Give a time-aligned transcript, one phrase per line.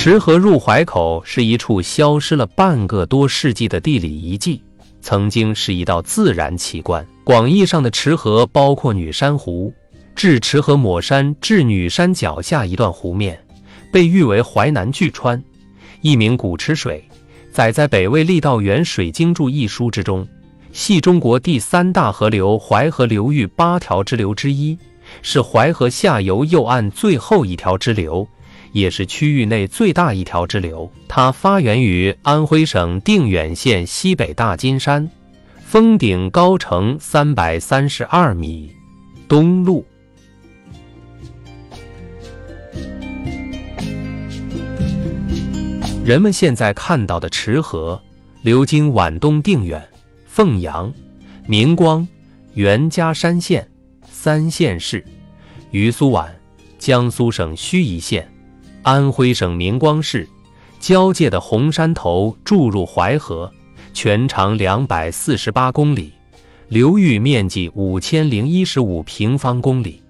[0.00, 4.62] 池河入淮口是一处消失了半个多世纪的地理遗迹，
[5.00, 7.04] 曾经是一道自然奇观。
[7.24, 9.74] 广义上的池河包括女山湖，
[10.14, 13.36] 至池河抹山至女山脚下一段湖面，
[13.92, 15.42] 被誉为淮南巨川，
[16.00, 17.04] 一名古池水，
[17.50, 20.24] 载在北魏郦道元《水经注》一书之中，
[20.70, 24.78] 系中国第三大河流淮河流域八条支流之一，
[25.22, 28.26] 是淮河下游右岸最后一条支流。
[28.72, 35.08] 也是区域内最大一条支流，它发源于安徽省定远县西北大金山，
[35.64, 38.70] 峰顶高程三百三十二米，
[39.26, 39.84] 东路。
[46.04, 48.00] 人们现在看到的池河，
[48.42, 49.86] 流经皖东定远、
[50.26, 50.90] 凤阳、
[51.46, 52.06] 明光、
[52.54, 53.68] 袁家山县
[54.10, 55.04] 三县市，
[55.70, 56.34] 于苏皖，
[56.78, 58.26] 江苏省盱眙县。
[58.88, 60.26] 安徽省明光市
[60.80, 63.52] 交界的红山头注入淮河，
[63.92, 66.10] 全长两百四十八公里，
[66.68, 70.00] 流域面积五千零一十五平方公里。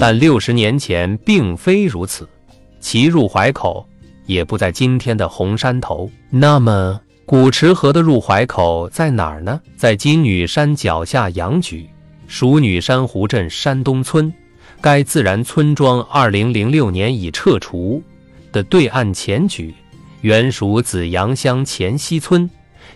[0.00, 2.26] 但六十年前并非如此，
[2.80, 3.86] 其入淮口
[4.24, 6.10] 也不在今天的红山头。
[6.30, 9.60] 那么，古池河的入淮口在哪儿呢？
[9.76, 11.86] 在金女山脚下杨举。
[12.32, 14.32] 属女山湖镇山东村，
[14.80, 18.02] 该自然村庄二零零六年已撤除
[18.50, 19.74] 的对岸前举，
[20.22, 22.48] 原属紫阳乡前溪村，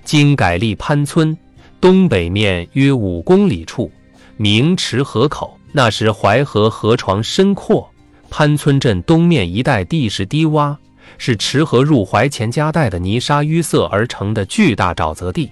[0.02, 1.36] 今改立潘村。
[1.82, 3.92] 东北面约五公里处，
[4.38, 5.60] 名池河口。
[5.70, 7.86] 那时淮河河床深阔，
[8.30, 10.74] 潘村镇东面一带地势低洼，
[11.18, 15.50] 是池河入淮前夹带的泥沙淤塞而成的巨大沼泽地。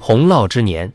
[0.00, 0.90] 洪涝之年，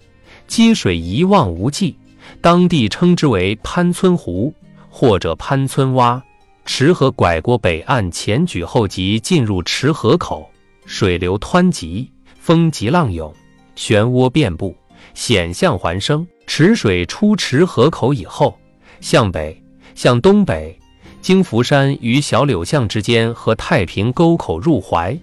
[0.47, 1.95] 积水一望无际。
[2.39, 4.53] 当地称之为潘村湖
[4.89, 6.21] 或者潘村洼。
[6.63, 10.49] 池河拐过北岸前举后，即进入池河口，
[10.85, 12.09] 水流湍急，
[12.39, 13.33] 风急浪涌，
[13.75, 14.75] 漩涡遍布，
[15.15, 16.25] 险象环生。
[16.45, 18.55] 池水出池河口以后，
[18.99, 19.59] 向北、
[19.95, 20.77] 向东北，
[21.21, 25.17] 经福山与小柳巷之间和太平沟口入淮，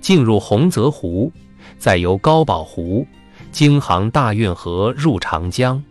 [0.00, 1.32] 进入洪泽湖，
[1.78, 3.06] 再由高宝湖
[3.50, 5.82] 经杭大运河入长江。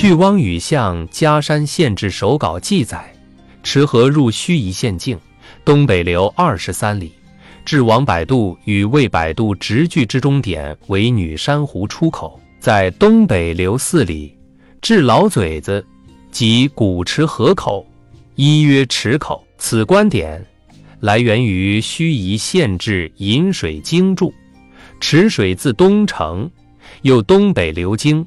[0.00, 3.14] 据汪禹相《嘉山县志》手稿记载，
[3.62, 5.18] 池河入盱眙县境，
[5.62, 7.12] 东北流二十三里，
[7.66, 14.34] 至王柏渡与魏柏渡直距之终点为女山湖出口，在东北流四里，
[14.80, 15.84] 至老嘴子
[16.30, 17.86] 即古池河口，
[18.36, 19.46] 一曰池口。
[19.58, 20.42] 此观点
[21.00, 24.30] 来源于《盱眙县志·引水经注》，
[24.98, 26.50] 池水自东城，
[27.02, 28.26] 又东北流经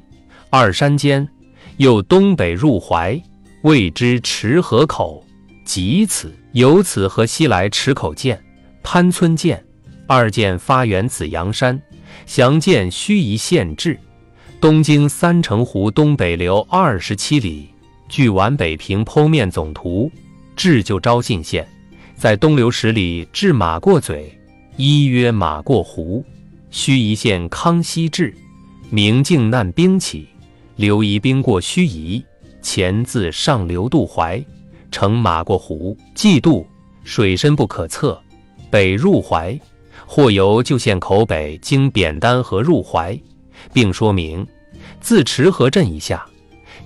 [0.50, 1.28] 二山间。
[1.78, 3.20] 又东北入淮，
[3.62, 5.24] 谓之池河口，
[5.64, 6.32] 即此。
[6.52, 8.40] 由此河西来池口见，
[8.84, 9.60] 潘村见，
[10.06, 11.82] 二见发源紫阳山，
[12.26, 13.98] 详见盱眙县志。
[14.60, 17.68] 东经三城湖东北流二十七里，
[18.08, 20.08] 据皖北平剖面总图，
[20.54, 21.66] 至就昭信县，
[22.14, 24.32] 在东流十里至马过嘴，
[24.76, 26.24] 一曰马过湖。
[26.70, 28.32] 盱眙县康熙志，
[28.90, 30.28] 明靖难兵起。
[30.76, 32.22] 刘夷兵过盱眙，
[32.60, 34.44] 前自上流渡淮，
[34.90, 36.66] 乘马过湖，既渡，
[37.04, 38.20] 水深不可测，
[38.70, 39.58] 北入淮，
[40.04, 43.16] 或由旧县口北经扁担河入淮，
[43.72, 44.44] 并说明
[45.00, 46.26] 自池河镇以下，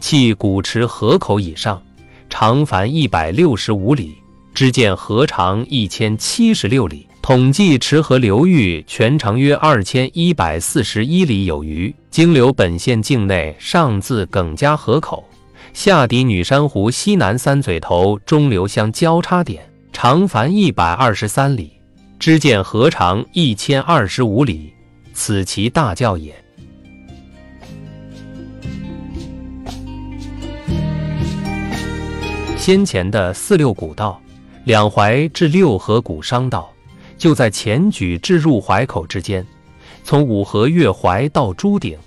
[0.00, 1.82] 弃古池河口以上，
[2.28, 4.14] 长凡一百六十五里，
[4.52, 7.07] 支见河长一千七十六里。
[7.28, 15.22] 统计池河流域全长约二千一百四十一里有余，经流本县境内，上自耿家河口，
[15.74, 19.62] 下抵女山湖西南三嘴头中流乡交叉点，
[19.92, 21.70] 长凡一百二十三里，
[22.18, 24.72] 支见河长一千二十五里，
[25.12, 26.34] 此其大教也。
[32.56, 34.18] 先前的四六古道，
[34.64, 36.72] 两淮至六合古商道。
[37.18, 39.44] 就在前举至入淮口之间，
[40.04, 41.98] 从五河越淮到朱顶，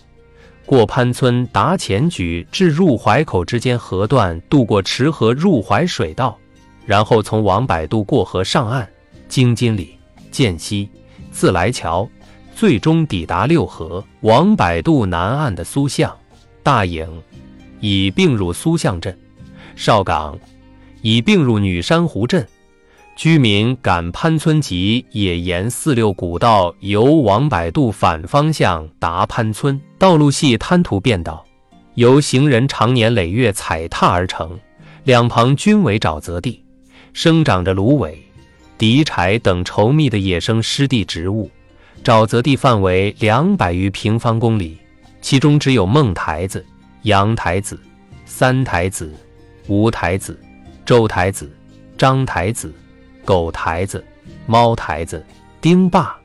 [0.66, 6.38] 过潘村达前举至入淮口之间河段，渡过池河入淮水道，
[6.86, 8.90] 然后从王柏渡过河上岸，
[9.28, 9.98] 经金里、
[10.32, 10.90] 涧西、
[11.30, 12.10] 自来桥，
[12.56, 14.04] 最终抵达六合。
[14.22, 16.18] 王柏渡南岸的苏巷、
[16.64, 17.06] 大营
[17.82, 19.18] 已并入苏巷镇，
[19.76, 20.40] 邵岗
[21.02, 22.48] 已并入女山湖镇。
[23.16, 31.46] 居民赶潘村集也沿四六古道由王柏渡反方向达潘村，道路系滩涂便道，
[31.96, 34.58] 由行人常年累月踩踏而成，
[35.04, 36.64] 两旁均为沼泽地，
[37.14, 38.18] 生长着芦苇、
[38.80, 41.52] 荻柴等稠密的野生湿地植物。
[42.04, 44.78] 沼泽地范围两百余平方公里，
[45.22, 46.66] 其中只有孟台子、
[47.04, 47.80] 杨台子、
[48.26, 49.14] 三台子、
[49.68, 50.40] 吴台子、
[50.84, 51.52] 周台子、
[51.96, 52.74] 张台子。
[53.24, 54.04] 狗台子、
[54.46, 55.24] 猫台子、
[55.60, 56.16] 丁坝、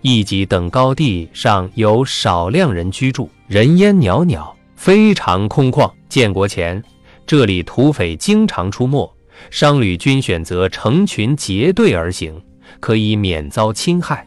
[0.00, 5.90] 一级等高地上有少量人居住，人烟袅袅，非常空旷。
[6.08, 6.82] 建国前，
[7.26, 9.12] 这里土匪经常出没，
[9.50, 12.40] 商旅均选择成群结队而行，
[12.80, 14.26] 可以免遭侵害。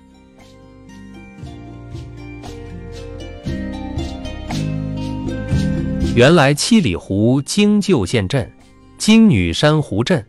[6.15, 8.51] 原来七里湖经旧县镇，
[8.97, 10.23] 金女山湖镇，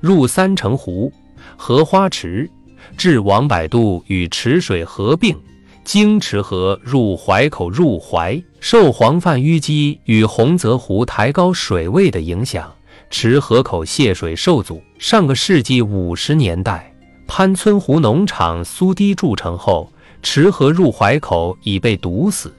[0.00, 1.12] 入三城湖。
[1.60, 2.48] 荷花池
[2.96, 5.36] 至王柏渡与池水合并，
[5.84, 8.40] 经池河入淮口入淮。
[8.60, 12.72] 受黄泛淤积与洪泽湖抬高水位的影响，
[13.10, 14.80] 池河口泄水受阻。
[14.98, 16.92] 上个世纪五十年代，
[17.26, 22.54] 潘村湖农场苏堤筑成后，池河入淮口已被堵死，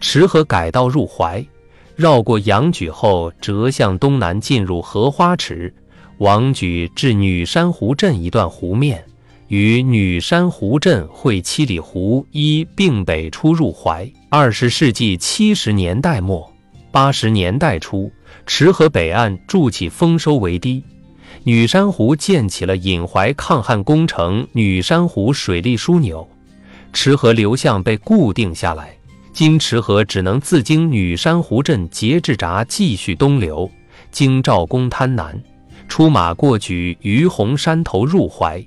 [0.00, 1.46] 池河改道入淮，
[1.96, 5.72] 绕过杨举后折向东南进入荷花池。
[6.18, 9.04] 王举至女山湖镇一段湖面，
[9.46, 14.10] 与女山湖镇汇七里湖一并北出入淮。
[14.28, 16.52] 二十世纪七十年代末、
[16.90, 18.10] 八十年代初，
[18.46, 20.82] 池河北岸筑起丰收围堤，
[21.44, 26.28] 女山湖建起了引淮抗旱工程女山湖水利枢纽，
[26.92, 28.90] 池河流向被固定下来。
[29.32, 33.70] 今池河只能自经女山湖镇节制闸继续东流，
[34.10, 35.40] 经赵公滩南。
[35.88, 38.64] 出马过举于洪山头入淮，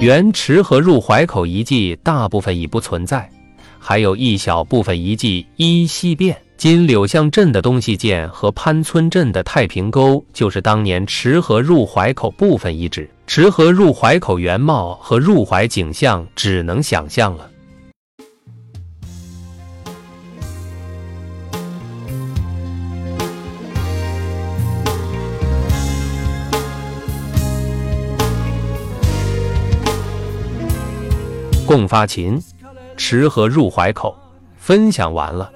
[0.00, 3.28] 原池河入淮口遗迹大部分已不存在，
[3.78, 6.36] 还有一小部分遗迹依稀变。
[6.56, 13.10] 今柳巷镇的东西涧和潘村镇的太平沟，就是当年池河入淮口部分遗址。
[13.26, 17.50] 池河入淮口原貌和入淮景象，只能想象了。
[31.74, 32.40] 共发琴，
[32.96, 34.14] 池河入淮口，
[34.56, 35.50] 分享完了。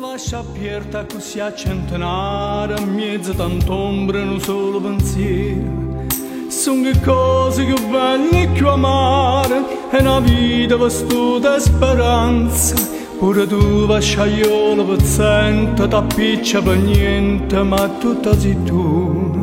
[0.00, 6.06] Lascia aperta così a centenare a mezzo tant'ombra in un solo pensiero
[6.48, 9.62] Sono che cose che belle e più amare
[9.92, 12.74] E una vita vestuta e speranza
[13.18, 19.40] Pure tu vasciaiolo pezzente T'appiccia per niente ma tutta sei tu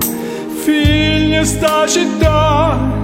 [0.64, 3.04] Figlia sta città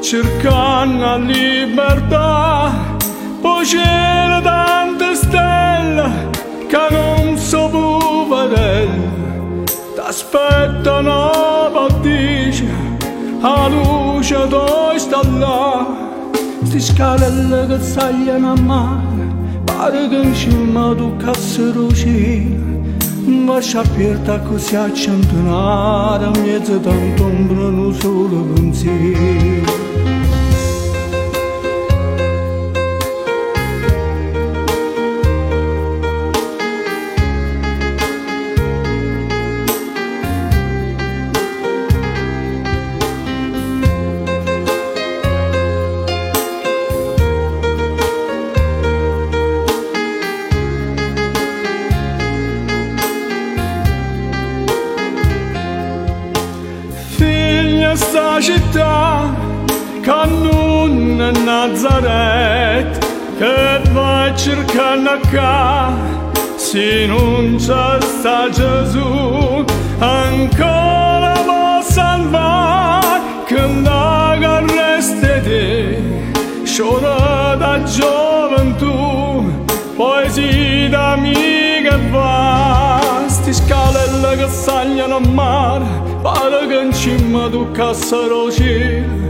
[0.00, 2.70] cercando la libertà.
[3.40, 6.30] Poi c'era tante stelle
[6.68, 9.64] che non so più vedere.
[9.96, 12.64] T'aspettano battigia
[13.40, 15.86] a luce dove sta là.
[16.62, 19.14] Sti scalelle che sagliano a mare
[19.64, 21.92] pare che in cima tu cassero
[23.26, 27.14] Mas aperta que se achanta nada, me dá um.
[58.40, 58.78] شئت
[60.06, 63.04] قانون نظرت
[63.40, 65.34] كتبا شركانك
[66.56, 69.64] سينونجا سجزو
[70.00, 73.00] ancora va salva
[73.46, 75.64] che naga restede
[84.36, 85.82] că saljan mar
[86.22, 86.62] mare
[87.00, 89.22] që më duka së rogjir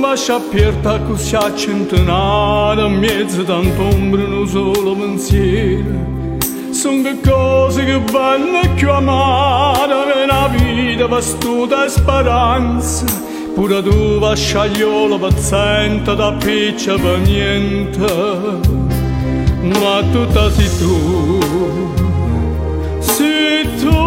[0.00, 5.10] Më shapjerta ku sja që në të narë Mjecë të në tombrë në zolo më
[5.14, 5.98] nësirë
[6.80, 13.06] Sono cose che vanno più amare Una vita vastuta e speranza.
[13.54, 18.12] Pure tu va sciagliolo paziente Da piccia per niente.
[19.80, 20.94] Ma tutta sei tu.
[23.00, 23.99] Sei tu.